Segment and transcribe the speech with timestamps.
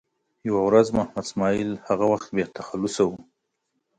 [0.47, 3.11] یوه ورځ محمد اسماعیل هغه وخت بې تخلصه و.